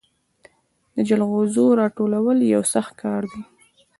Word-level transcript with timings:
د 0.95 0.97
جلغوزیو 1.09 1.77
راټولول 1.81 2.37
یو 2.55 2.63
سخت 2.73 2.93
کار 3.03 3.21
دی. 3.31 3.41